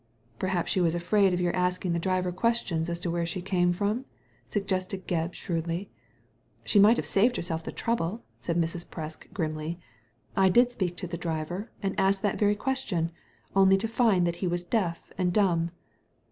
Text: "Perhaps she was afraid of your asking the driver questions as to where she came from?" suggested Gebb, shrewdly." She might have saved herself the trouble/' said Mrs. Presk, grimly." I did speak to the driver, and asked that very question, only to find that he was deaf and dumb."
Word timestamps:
"Perhaps 0.39 0.71
she 0.71 0.81
was 0.81 0.95
afraid 0.95 1.31
of 1.31 1.39
your 1.39 1.55
asking 1.55 1.93
the 1.93 1.99
driver 1.99 2.31
questions 2.31 2.89
as 2.89 2.99
to 3.01 3.11
where 3.11 3.23
she 3.23 3.39
came 3.39 3.71
from?" 3.71 4.05
suggested 4.47 5.07
Gebb, 5.07 5.35
shrewdly." 5.35 5.91
She 6.65 6.79
might 6.79 6.97
have 6.97 7.05
saved 7.05 7.35
herself 7.35 7.63
the 7.63 7.71
trouble/' 7.71 8.23
said 8.39 8.57
Mrs. 8.57 8.87
Presk, 8.87 9.31
grimly." 9.31 9.79
I 10.35 10.49
did 10.49 10.71
speak 10.71 10.97
to 10.97 11.05
the 11.07 11.17
driver, 11.17 11.69
and 11.83 11.93
asked 11.99 12.23
that 12.23 12.39
very 12.39 12.55
question, 12.55 13.11
only 13.55 13.77
to 13.77 13.87
find 13.87 14.25
that 14.25 14.37
he 14.37 14.47
was 14.47 14.63
deaf 14.63 15.11
and 15.19 15.31
dumb." 15.31 15.69